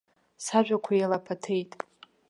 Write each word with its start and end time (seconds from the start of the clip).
Сажәақәа 0.45 0.91
еилаԥаҭеит. 0.95 1.71